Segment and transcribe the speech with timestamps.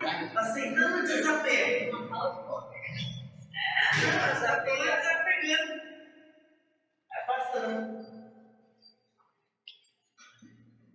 [0.00, 1.98] Aceitando o desapego.
[3.92, 5.82] É, desapego é desapegando.
[7.10, 8.06] Vai passando.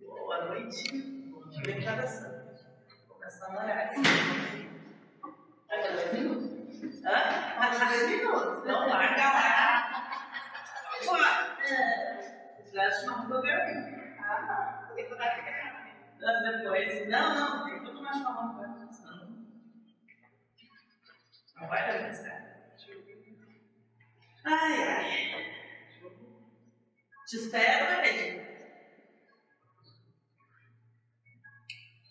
[0.00, 0.98] Boa noite.
[1.30, 2.32] Bom dia, declaração.
[3.08, 4.02] Começar no horário.
[5.68, 7.04] Vai fazer minutos?
[7.04, 7.58] Hã?
[7.58, 8.66] Vai fazer minutos.
[8.66, 10.10] Não larga lá.
[11.04, 11.56] Bora.
[12.72, 13.96] Já chamamos o Gabriel.
[14.20, 15.14] Ah, tem que
[16.58, 17.08] depois.
[17.08, 18.75] Não, não, tem que tomar chimarrão depois.
[21.56, 22.46] Não vai dar muito certo.
[24.44, 25.56] Ai, ai.
[27.26, 28.46] Te espero, Regina.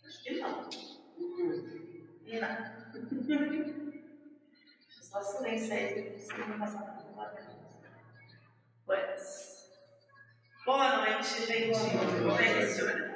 [0.05, 0.69] Acho que não.
[2.25, 2.75] Não.
[4.89, 7.47] Só silêncio aí, se não passar nada.
[8.85, 9.71] Pois.
[10.65, 11.79] Boa noite, gente.
[11.79, 13.15] Como é que senhora?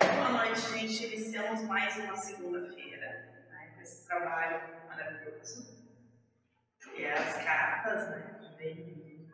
[0.00, 1.06] Boa noite, gente.
[1.06, 3.06] Iniciamos mais uma segunda-feira
[3.50, 5.74] né, com esse trabalho maravilhoso.
[6.96, 8.38] E é as cartas, né?
[8.40, 9.28] Que vem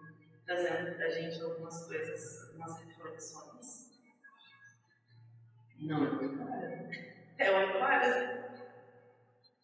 [0.47, 3.93] trazendo para a gente algumas coisas, algumas reflexões.
[5.81, 6.97] Não, é oito horas.
[7.39, 8.43] É oito horas?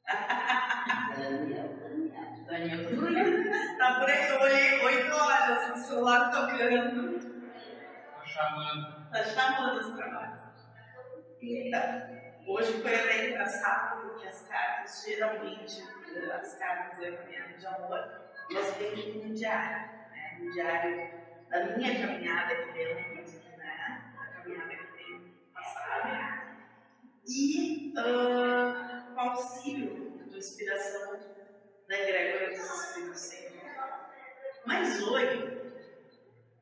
[1.17, 2.91] Daniel, Daniel.
[2.91, 4.29] Daniel, tá por aí.
[4.29, 7.19] Eu olhei oito horas, o celular tocando.
[8.15, 9.07] Tá chamando.
[9.07, 10.28] Está chamando esse trabalho.
[11.41, 11.81] Então,
[12.47, 15.83] hoje foi até engraçado, porque as cartas, geralmente,
[16.33, 20.39] as cartas da caminhada de amor, elas vêm no diário, né?
[20.41, 21.11] no diário
[21.49, 24.15] da minha caminhada que temos, né?
[24.19, 26.49] a caminhada que tenho passado,
[27.27, 31.21] e uh, com auxílio de inspiração
[31.89, 33.49] da egrégora dos Espíritos Santos.
[34.67, 35.63] Mas hoje,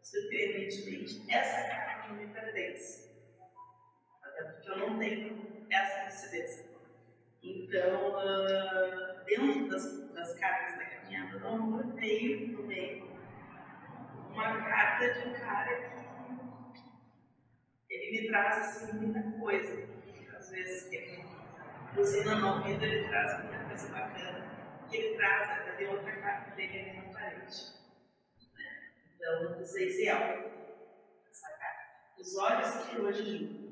[0.02, 3.05] surpreendentemente, essa carta não me pertence.
[4.36, 6.66] Até porque eu não tenho essa coincidência.
[7.42, 13.02] Então, uh, dentro das, das cartas da caminhada do amor, veio também
[14.30, 15.91] uma carta de um cara
[17.88, 19.96] que ele me traz assim, muita coisa.
[20.36, 21.25] Às vezes, ele,
[21.94, 24.44] buzina na vida, ele traz muita coisa bacana.
[24.91, 27.72] Que ele traz, até outra carta dele ali na parede.
[29.14, 30.52] Então, Zeziel,
[31.30, 31.86] essa carta.
[32.19, 33.66] Os olhos que hoje julgam.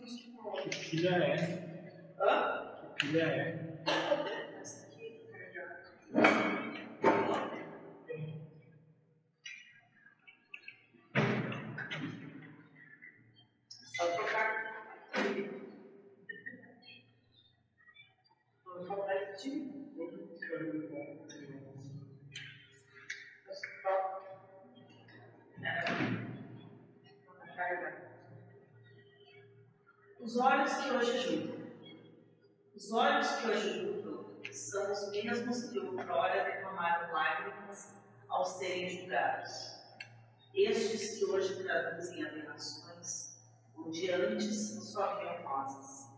[0.00, 0.18] Isso.
[0.70, 1.62] Que é?
[2.20, 2.70] Hã?
[2.98, 3.59] Que filha é?
[32.74, 37.92] Os olhos que hoje julgam são os mesmos que outrora derramaram lágrimas
[38.28, 39.80] ao serem julgados.
[40.54, 43.38] Estes que hoje traduzem aberrações,
[43.76, 46.08] onde antes só haviam rosas.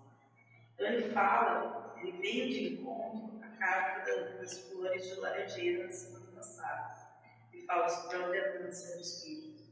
[0.78, 7.12] Ele fala, ele veio de encontro à carta das flores de laranjeira na semana passada.
[7.52, 9.62] Ele fala sobre a alternância do espírito.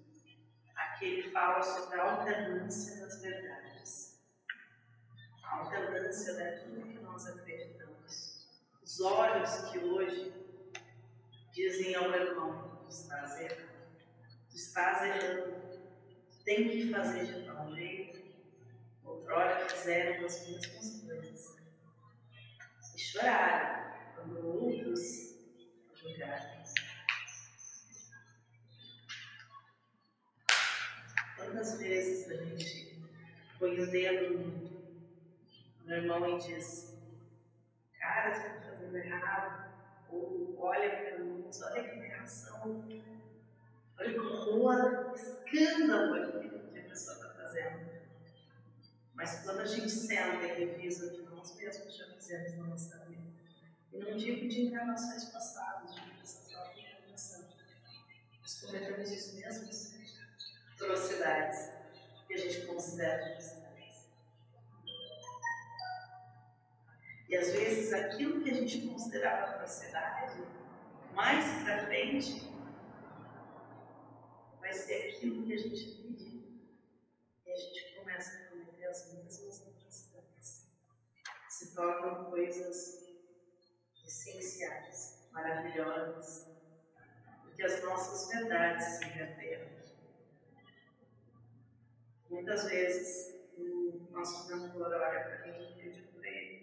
[0.76, 3.69] Aqui ele fala sobre a alternância das verdades.
[5.50, 8.48] A alternância daquilo que nós acreditamos.
[8.84, 10.32] Os olhos que hoje
[11.52, 13.68] dizem ao irmão: tu estás errando,
[14.48, 15.60] tu estás errando,
[16.44, 18.20] tem que fazer de tal jeito.
[19.04, 21.56] Outrora fizeram as mesmas coisas
[22.94, 25.36] e choraram quando outros
[25.94, 26.62] julgaram.
[31.36, 33.02] Quantas vezes a gente
[33.58, 34.69] põe o dedo no
[35.96, 36.96] irmão e diz:
[37.98, 39.70] Cara, você está fazendo errado.
[40.10, 42.84] Ou olha para luz, olha que reação,
[43.98, 47.90] olha que horror, escândalo aquilo que a pessoa está fazendo.
[49.14, 52.98] Mas quando a gente senta e revisa o que nós mesmos já fizemos na nossa
[53.04, 53.30] vida,
[53.92, 57.48] e não digo de encarnações passadas, digo dessa própria encarnação,
[58.40, 59.94] nós cometemos os mesmos
[60.74, 61.70] atrocidades
[62.26, 63.36] que a gente considera
[67.92, 70.42] aquilo que a gente considerava atrocidade,
[71.14, 72.50] mais para frente,
[74.60, 76.40] vai ser aquilo que a gente pediu.
[77.44, 80.68] E a gente começa a cometer as mesmas atrocidades.
[81.48, 83.10] Se tornam coisas
[84.04, 86.48] essenciais, maravilhosas,
[87.42, 89.80] porque as nossas verdades se inverteram.
[92.30, 96.59] Muitas vezes, o nosso mentor olha para mim e eu digo para ele: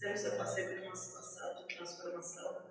[0.00, 2.62] esses tempos eu passei por uma situação de transformação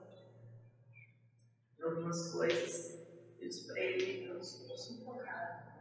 [1.75, 3.07] de algumas coisas.
[3.39, 5.71] Eu disse para ele: eu estou sufocado,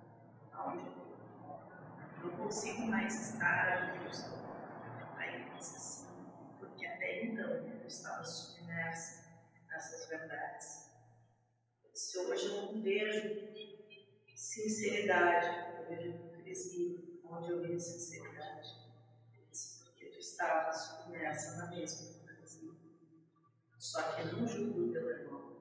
[0.53, 4.39] aonde eu não consigo mais estar onde eu estou.
[5.17, 6.07] Aí ele disse assim:
[6.59, 9.25] porque até então eu estava submersa
[9.69, 10.91] nessas verdades.
[11.95, 13.49] Se hoje eu não vejo
[14.37, 18.28] sinceridade, eu vejo hipocrisia, onde eu vejo sinceridade.
[20.39, 22.71] Estava submersa na mesma hipocrisia.
[23.77, 25.57] Só que não julgo teu irmão.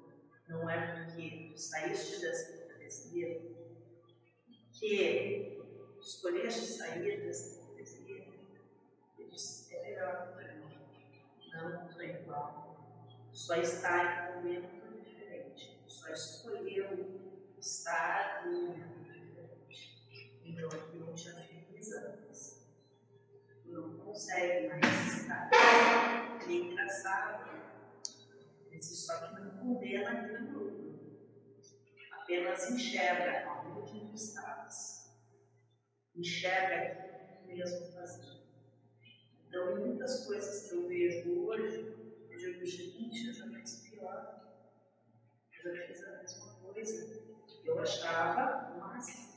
[0.48, 3.42] Não é porque tu saíste dessa hipocrisia
[4.72, 5.68] que
[6.00, 8.28] escolheste sair dessa hipocrisia.
[9.18, 10.78] Eu disse, é melhor para mim.
[11.52, 13.02] Não, é igual.
[13.32, 15.82] Só está em um momento diferente.
[15.88, 17.20] Só escolheu
[17.58, 20.40] estar em um momento diferente.
[20.46, 20.70] Então
[24.18, 25.52] consegue mais estar.
[26.48, 27.62] E é engraçado.
[28.72, 30.88] Esse só que não condena aquele grupo.
[32.14, 35.16] Apenas enxerga aonde tu estavas.
[36.16, 38.42] Enxerga aquilo mesmo fazendo.
[39.48, 41.96] Então, muitas coisas que eu vejo hoje,
[42.32, 44.48] eu digo, gente, eu já fiz pior.
[45.64, 47.24] Eu já fiz a mesma coisa.
[47.64, 49.28] Eu achava o máximo.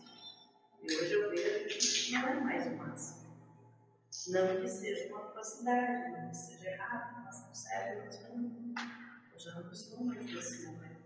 [0.82, 3.19] E hoje eu vejo que não é mais o máximo.
[4.30, 8.74] Não que seja uma atrocidade, não que seja errado, mas não serve mim.
[9.32, 11.00] Eu já não estou mais nesse momento.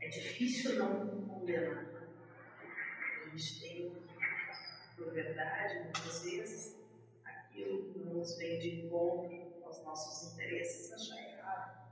[0.00, 1.84] É difícil não condenar.
[3.24, 4.06] A gente tem,
[4.94, 6.76] por verdade, muitas vezes,
[7.24, 11.82] aquilo que nos vem de encontro aos nossos interesses, achar errado.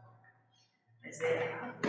[1.02, 1.80] Mas é errado.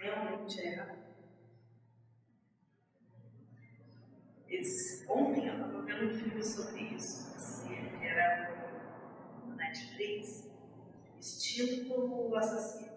[0.00, 1.01] Realmente é errado.
[5.08, 10.48] Ontem eu estava vendo um filme sobre isso, assim, que era no Netflix,
[11.18, 12.92] estilo o assassino.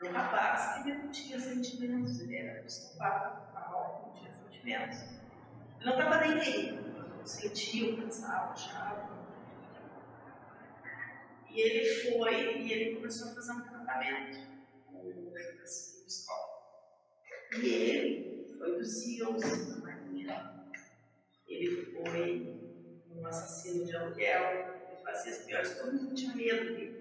[0.00, 4.98] Era um rapaz que não tinha sentimentos, ele era psicopata, tal, não tinha sentimentos.
[5.00, 6.80] Ele não estava nem aí,
[7.26, 9.20] sentia, pensava, achava.
[11.50, 14.46] E ele foi e ele começou a fazer um tratamento
[14.86, 15.32] com um
[16.06, 16.50] psicólogo.
[17.58, 19.79] E ele foi dos CEOs.
[21.46, 22.60] Ele foi
[23.14, 27.00] um assassino de aluguel, ele fazia as piores coisas, mundo tinha medo dele.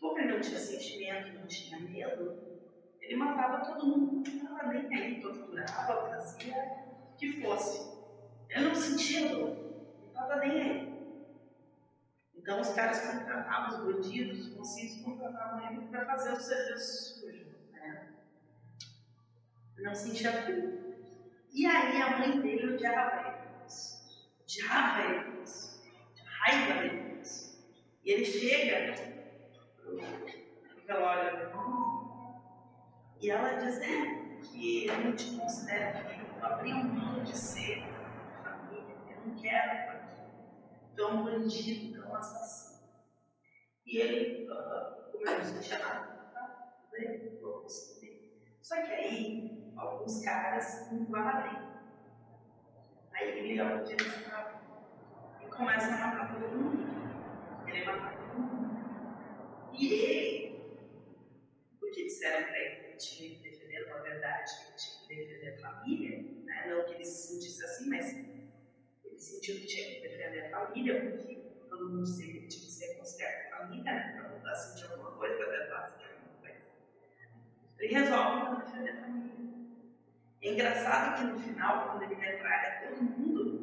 [0.00, 2.36] Como ele não tinha sentimento, não tinha medo,
[3.00, 6.54] ele matava todo mundo, não estava nem aí, torturava, fazia
[7.12, 7.92] o que fosse.
[8.50, 9.56] Ele não sentia dor,
[10.00, 10.92] não estava nem aí.
[12.34, 17.46] Então os caras contratavam os bandidos, os mocinhos contratavam ele para fazer o serviço sujo.
[17.72, 18.08] Né?
[19.78, 20.82] Não sentia culpa.
[21.52, 23.64] E aí a mãe dele odiava ele.
[24.42, 25.32] Odiava.
[26.14, 27.22] De raiva dele.
[28.04, 29.12] E ele chega
[30.86, 31.92] velório do irmão
[33.20, 37.84] e ela diz é, que ele não te considera filho, tu abriu mão de ser
[38.42, 40.12] família, eu não quero aqui.
[40.96, 42.82] Tu é um bandido, é um assassino.
[43.86, 46.12] E ele, uh, como eu não sentia nada.
[48.60, 51.58] Só que aí, alguns caras invadem.
[53.12, 54.60] Aí ele olha onde ele estava
[55.40, 57.66] e começa a matar todo mundo.
[57.66, 59.72] Ele mata todo mundo.
[59.72, 60.76] E ele,
[61.80, 65.32] porque disseram para ele que ele tinha que defender uma verdade, que ele tinha que
[65.32, 66.66] defender a família, né?
[66.68, 71.10] não que ele se sentisse assim, mas ele sentiu que tinha que defender a família,
[71.10, 71.34] porque
[71.68, 74.12] todo mundo dizia que ele tinha que ser considerado família, né?
[74.16, 76.70] para voltar a alguma coisa, para tentar sentir alguma coisa.
[77.78, 79.21] Ele resolve defender a família.
[80.42, 83.62] É engraçado que no final, quando ele metralha todo mundo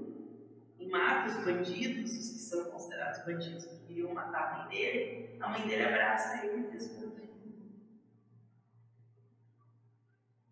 [0.80, 5.38] e mata os bandidos, os que são considerados bandidos que queriam matar a mãe dele,
[5.42, 7.30] a mãe dele abraça ele e diz: Meu filho.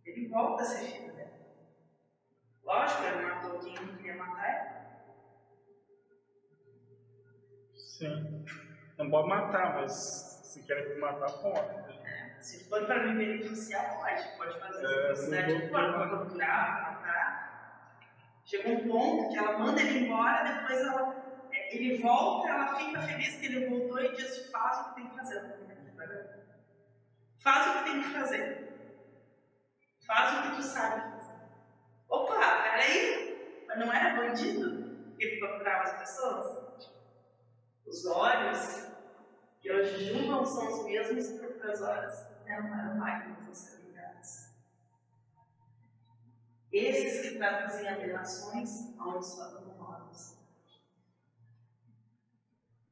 [0.05, 1.31] Ele volta a ser filho dela.
[2.62, 4.77] Lógico, ele matou quem não queria matar ela.
[7.74, 8.46] Sim.
[8.98, 9.93] Não pode matar, mas
[10.43, 11.87] se quer me matar, pode.
[12.41, 14.38] Se for para me beneficiar, pode.
[14.38, 18.00] Pode fazer É, essa necessidade não de vou- forma, torturar, matar.
[18.46, 23.01] Chega um ponto que ela manda ele embora, depois ela, é, ele volta, ela fica
[23.01, 25.58] feliz que ele voltou e diz: faz o que tem que fazer.
[27.39, 28.67] Faz o que tem que fazer.
[30.06, 31.34] Faz o que tu sabe fazer.
[32.10, 36.89] Opa, peraí, mas não era bandido que procurava as pessoas?
[37.86, 38.88] Os olhos
[39.62, 41.29] que hoje julgam são os mesmos
[41.68, 44.54] outras horas eram, eram máquinas a ser ligadas.
[46.72, 50.38] Esses que traduzem aberrações como nós.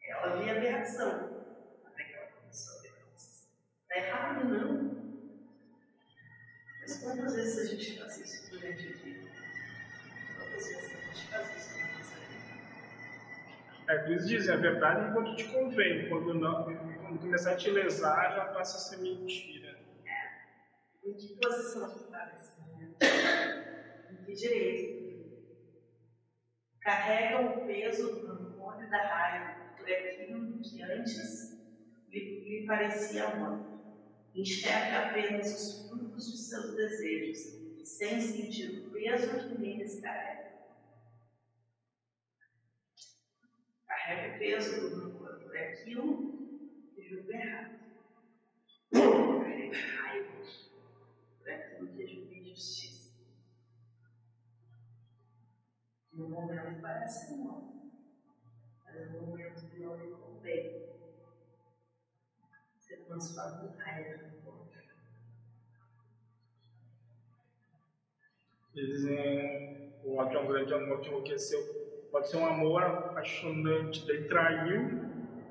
[0.01, 1.45] Ela via aberração
[1.85, 3.47] até que ela começou a ver coisas.
[3.81, 4.95] Está errado, não.
[6.81, 9.31] Mas quantas vezes a gente faz isso durante o dia?
[10.37, 11.94] Quantas vezes a gente faz isso na nossa vida?
[13.87, 18.45] É, dizem a verdade enquanto te convém, quando, não, quando começar a te lesar, já
[18.45, 19.79] passa a ser mentira.
[21.03, 22.97] Em que posição tu está nesse momento?
[24.11, 25.05] Em que direito?
[26.81, 31.55] Carrega o peso do e da raiva por aquilo que antes
[32.09, 33.65] lhe, lhe parecia amor.
[34.33, 37.37] Enxerga apenas os frutos de seus desejos,
[37.83, 40.54] sem sentir o peso que neles carrega.
[43.95, 47.79] Carrega peso rancor por aquilo que julga errado.
[48.91, 49.71] Carrega
[51.39, 53.15] por aquilo que julga injustiça.
[56.11, 57.89] No momento parece bom,
[58.83, 60.89] mas no momento que não lhe convém,
[62.77, 64.81] você transforma em raiva no outro.
[68.75, 69.05] Eles
[70.03, 71.94] o ódio é um grande amor que enlouqueceu.
[72.15, 75.01] Pode ser um amor apaixonante, daí traiu,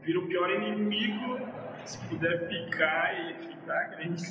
[0.00, 1.36] vira o pior inimigo,
[1.84, 4.24] se puder picar e ficar crente.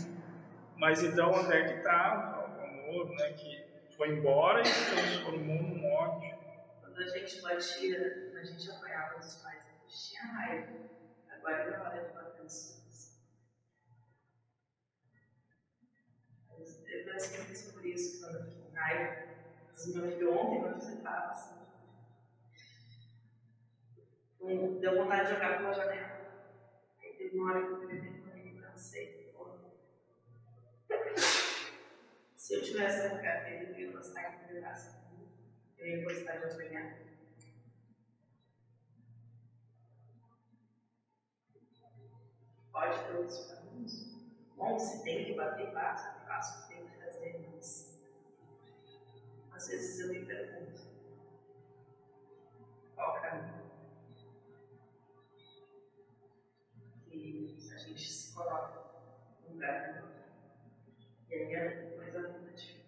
[0.76, 3.34] Mas então onde é que está o amor, né?
[3.34, 3.64] Que
[3.96, 6.36] foi embora e se transformou num ódio.
[6.82, 10.74] Quando a gente batia, a gente apanhava dos pais, a gente tinha raiva.
[11.30, 13.22] Agora é de bater nos filhos.
[16.50, 19.18] Mas Eu penso fiz por isso, quando eu fico com raiva.
[19.72, 21.63] Mas meu filho ontem, quando você estava assim,
[24.44, 26.22] um- deu vontade de jogar pela janela.
[27.02, 29.32] Aí teve uma hora que eu ele, cansei.
[29.34, 29.58] pô.
[32.36, 34.96] Se eu tivesse no lugar dele, eu ia gostar que ele virasse.
[35.78, 37.04] Eu ia gostar de apanhar.
[42.72, 44.14] Pode ter outros caminhos.
[44.56, 48.00] Bom, se tem que bater, bate, faço o que tem que fazer, mas
[49.52, 50.93] às vezes eu me pergunto
[61.56, 61.60] A
[61.96, 62.82] coisa difícil.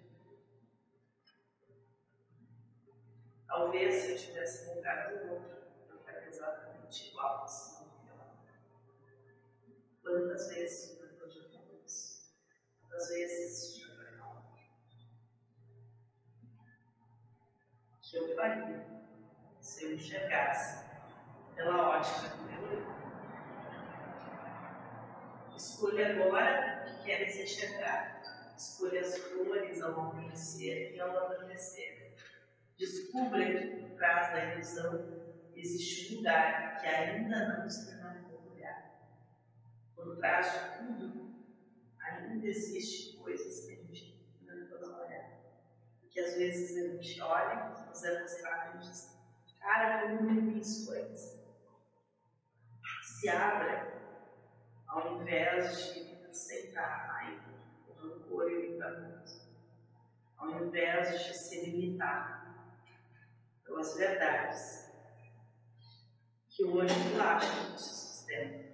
[3.47, 5.57] Talvez se eu estivesse no lugar do outro,
[5.87, 8.35] eu faria exatamente igual, se não pior.
[10.01, 12.33] Quantas vezes Deus já falou isso?
[12.81, 14.57] Quantas vezes já foi mal?
[18.01, 18.83] Que eu faria
[19.61, 20.85] se eu enxergasse
[21.53, 22.85] pela ótica do meu eu.
[25.55, 28.14] Escolha agora o que queres enxergar.
[28.57, 32.15] Escolha as cores ao amanhecer e ao anoitecer.
[32.77, 39.09] Descubra que por trás da ilusão existe um lugar que ainda não experimentou olhar.
[39.95, 41.35] Por trás de tudo,
[41.99, 45.39] ainda existem coisas que a gente não pode olhar.
[46.03, 49.17] E que às vezes a gente olha, se você mostrar, a gente diz,
[49.59, 51.39] cara, como não vi isso antes.
[53.03, 53.95] Se abra
[54.87, 57.09] ao invés de aceitar
[57.44, 57.44] o
[58.09, 59.31] rancor e o julgamento,
[60.37, 62.75] ao invés de se limitar
[63.63, 64.91] pelas verdades
[66.49, 68.65] que hoje tu acha que te sustentam.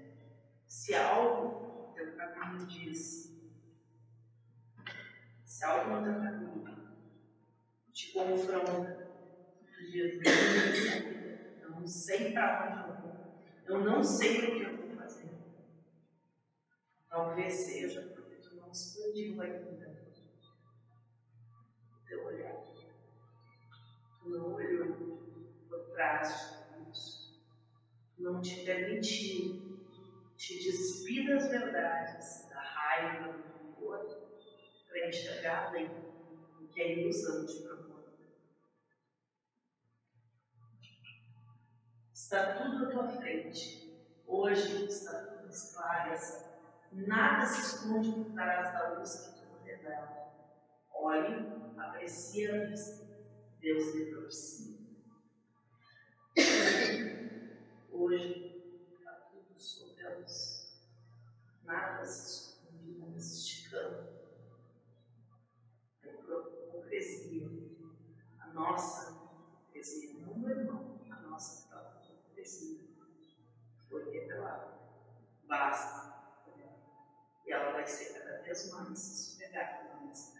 [0.68, 1.62] Se algo
[1.96, 3.32] teu caminho diz,
[5.44, 6.52] se algo no teu caminho
[7.92, 9.10] te confronta,
[9.66, 10.22] tu diz,
[11.62, 15.32] eu não sei para onde eu vou, eu não sei o que eu vou fazer.
[17.10, 18.21] Talvez seja porque
[18.72, 19.90] tu não explodiu ainda
[21.94, 22.56] o teu olhar.
[24.22, 25.18] Tu não olhou
[25.68, 27.42] por trás de tudo isso.
[28.16, 29.80] Tu não te permitiu
[30.38, 34.30] te despir das verdades, da raiva, do rancor,
[34.88, 38.02] para enxergar além do que a ilusão te propõe.
[42.14, 43.92] Está tudo à tua frente.
[44.26, 46.51] Hoje está tudo claras.
[46.92, 50.34] Nada se esconde por trás da luz que tu revela.
[50.94, 53.08] Olhe, aprecie a vista.
[53.62, 54.78] Deus lhe propicia.
[57.92, 60.84] Hoje, está tudo sobre a luz.
[61.64, 64.10] Nada se esconde, nada se esticando.
[66.04, 67.48] A hipocrisia,
[68.40, 72.82] a nossa hipocrisia, não meu irmão, a nossa própria hipocrisia
[73.90, 74.74] foi revelada.
[75.48, 76.11] Basta.
[77.82, 80.40] Vai ser cada vez mais sossegar na nossa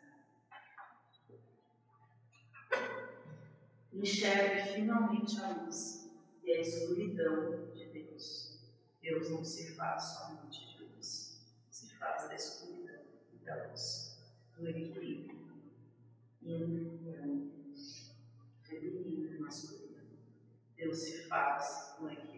[3.92, 6.08] Enxergue finalmente a luz
[6.44, 8.62] e a escuridão de Deus.
[9.02, 13.02] Deus não se faz somente de luz, se faz da escuridão
[13.34, 14.24] e da luz,
[14.56, 15.42] do equilíbrio.
[18.62, 20.20] Feminino e masculino.
[20.76, 22.31] Deus se faz no equilíbrio.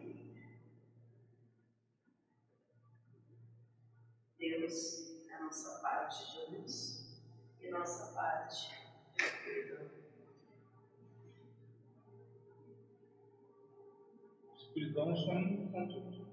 [4.43, 7.23] Deus é a nossa parte de luz
[7.61, 8.75] e nossa parte
[9.15, 9.89] de escuridão.
[14.53, 16.27] Escuridão só um ponto.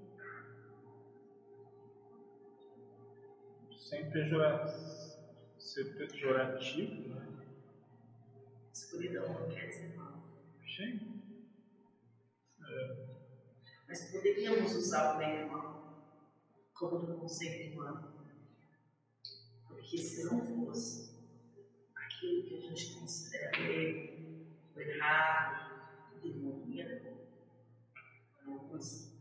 [3.79, 4.67] Sem pejorar,
[5.57, 7.47] ser pejorativo, né?
[8.73, 10.21] Escuridão não quer dizer mal.
[10.67, 11.23] Sim.
[13.87, 15.90] Mas poderíamos usar o bem e o mal
[16.81, 18.11] como um conceito humano.
[19.69, 21.11] Porque se não fosse
[21.95, 23.53] aquilo que a gente considera
[24.75, 27.19] o errado, o demoníaco,
[28.47, 29.13] algumas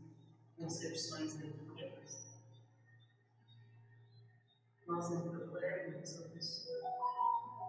[0.56, 2.40] concepções demoníacas,
[4.86, 6.90] nós não procuraríamos a pessoa,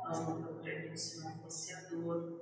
[0.06, 2.40] nós não procuraríamos se não fosse a dor,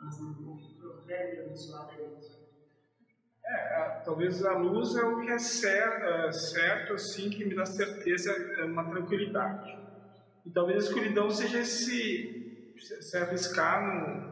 [0.00, 2.49] nós não procuraríamos o alento.
[3.52, 7.54] É, a- talvez a luz é o que é cer- é certo, assim, que me
[7.54, 9.76] dá certeza, é uma tranquilidade.
[10.46, 14.30] E talvez a escuridão seja esse, se arriscar no,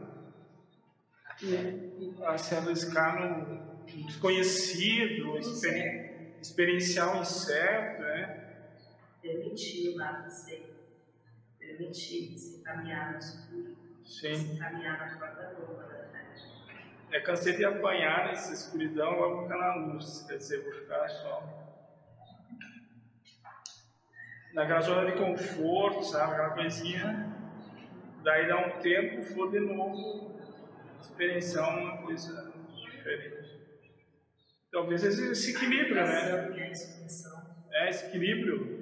[2.37, 8.35] se arriscar no desconhecido, exper- experienciar o incerto, né?
[9.21, 10.73] permitir o nada ser,
[11.59, 14.35] permitir se caminhar no escuro, Sim.
[14.53, 15.98] se caminhar na própria da frente.
[17.11, 20.25] É, cansei de apanhar nessa escuridão, logo ficar na luz.
[20.27, 21.59] Quer dizer, vou ficar só
[24.53, 26.33] naquela zona de conforto, sabe?
[26.33, 27.35] Aquela coisinha.
[28.23, 30.39] Daí dá um tempo, vou de novo
[31.01, 33.59] experienciar uma coisa diferente.
[34.71, 36.51] Talvez esse, equilíbrio, né?
[36.51, 37.85] É.
[37.85, 38.79] É esse equilíbrio.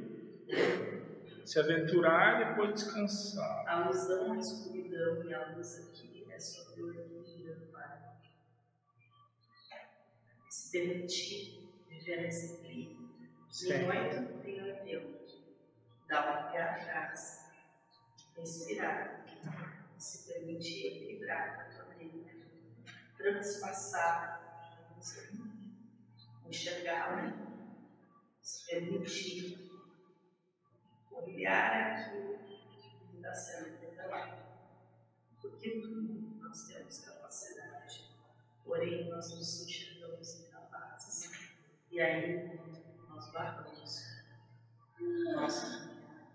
[1.45, 3.63] Se aventurar e depois descansar.
[3.65, 7.16] A alusão à escuridão e a luz aqui é sobre o
[10.67, 13.09] Se permitir viver nesse equilíbrio.
[13.49, 15.17] De noite tem o tempo.
[16.09, 17.49] Dá um pé atrás.
[18.35, 19.25] Respirar.
[19.97, 22.33] Se permitir equilibrar a tua vida.
[23.15, 24.43] Transpassar.
[26.45, 27.73] Enxergar, né?
[28.41, 29.71] Se permitir
[31.11, 34.43] olhar aquilo que está sendo revelado.
[35.41, 38.11] Porque tudo nós temos capacidade,
[38.65, 40.46] porém nós nos enxergamos.
[41.89, 42.59] E aí
[43.09, 44.27] nós barramos
[45.35, 46.27] nosso caminhar.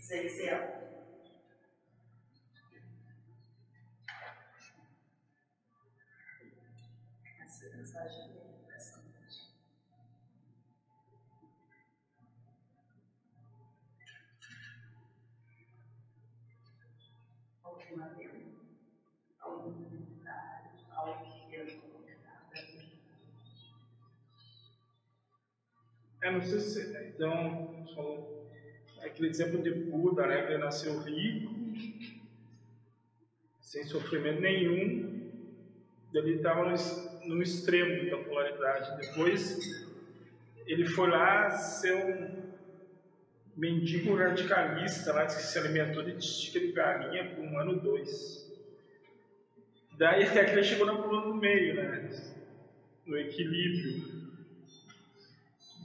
[0.00, 0.78] Zezé.
[7.40, 8.31] Essa mensagem
[26.22, 27.08] É, não sei se.
[27.08, 28.48] Então, falou
[29.02, 30.46] aquele exemplo de Buda, né?
[30.46, 31.52] Ele nasceu rico,
[33.60, 35.30] sem sofrimento nenhum,
[36.14, 39.00] ele estava no, no extremo da polaridade.
[39.00, 39.84] Depois,
[40.64, 42.52] ele foi lá ser um
[43.56, 48.48] mendigo radicalista, lá, que se alimentou de tistica de galinha por um ano dois.
[49.98, 52.10] Daí até que ele chegou na coluna do meio, né?
[53.04, 54.21] No equilíbrio.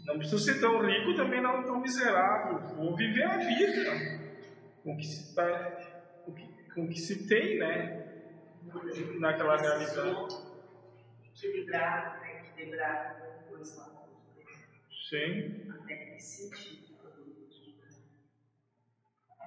[0.07, 2.59] Não preciso ser tão rico, também não tão miserável.
[2.77, 3.91] Vou viver a vida
[4.81, 5.43] com o que se, tá,
[6.23, 8.05] com que, com que se tem, né?
[9.19, 10.47] Naquela realidade.
[11.25, 12.41] Equilibrar, né?
[12.47, 13.97] equilibrar dois lados.
[15.09, 15.69] Sim.
[15.77, 16.87] Até que sentido.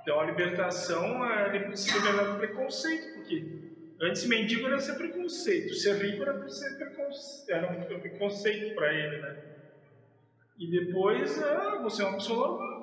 [0.03, 5.95] Então a libertação é se libertar do preconceito, porque antes mendigo era ser preconceito, ser
[6.03, 9.50] rico era ser preconceito, era um preconceito para ele, né?
[10.61, 12.81] E depois, ah, você é uma pessoa normal.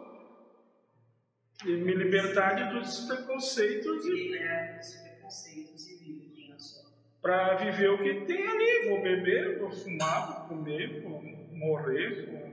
[1.63, 6.59] E me libertar de todos esses preconceitos e Ele os preconceitos e vive quem eu
[6.59, 6.91] sou.
[7.21, 8.89] para viver o que tem ali.
[8.89, 12.25] Vou beber, vou fumar, vou comer, vou morrer.
[12.31, 12.47] Vou...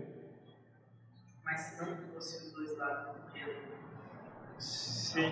[1.43, 3.63] Mas se não fosse os dois lados do dedo,
[4.59, 5.25] Sim.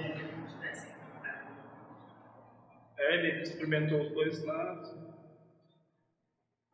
[2.99, 4.91] É, ele experimentou os dois lados.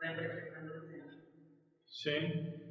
[0.01, 1.19] Lembra que eu exemplo?
[1.87, 2.68] Sim.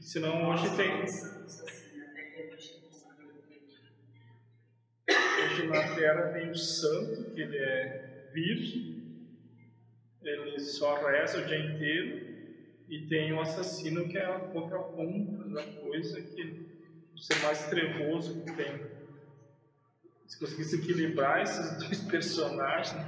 [0.00, 1.04] Senão hoje tem.
[5.44, 9.28] Hoje na Terra tem o santo, que ele é virgem,
[10.22, 12.28] ele só reza o dia inteiro,
[12.88, 16.66] e tem o assassino, que é a outra ponta da coisa, que
[17.14, 18.86] o ser mais trevoso que tem.
[20.26, 23.04] Se conseguisse equilibrar esses dois personagens,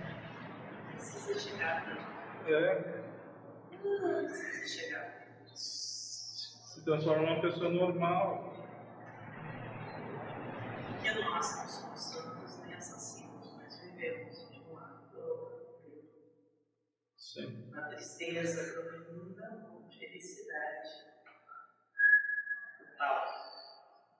[0.92, 2.52] precisa chegar tanto.
[2.52, 3.00] é,
[4.22, 5.20] Precisa chegar.
[6.80, 8.54] Se transforma numa pessoa normal.
[10.88, 15.60] Porque nós não somos santos nem assassinos, mas vivemos de um lado para o outro.
[17.18, 17.70] Sim.
[17.70, 20.88] Na tristeza profunda com felicidade.
[22.78, 23.24] Total.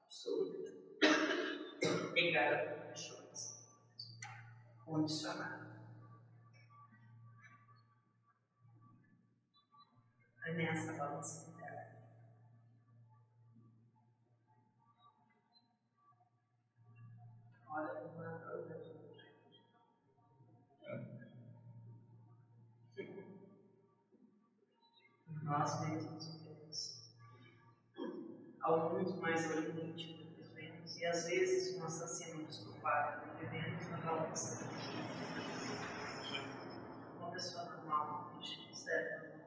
[0.04, 0.70] Absoluta.
[2.12, 3.70] Pegada por paixões.
[4.84, 5.70] Condicionada.
[10.56, 11.49] Nessa balança
[25.50, 27.10] nós mesmos vivemos.
[28.60, 33.46] Alguns mais ao limite do que vivemos, e às vezes um assassino desculpado do que
[33.46, 34.68] vivemos na balança.
[37.16, 39.44] Uma pessoa normal, a gente normal.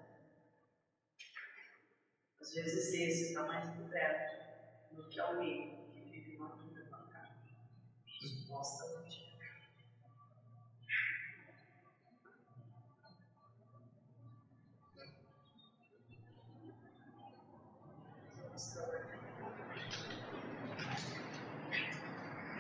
[2.41, 4.43] Às vezes esse está mais liberto
[4.91, 5.82] do que alguém
[8.59, 9.02] resposta.